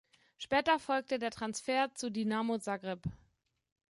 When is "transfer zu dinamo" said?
1.29-2.57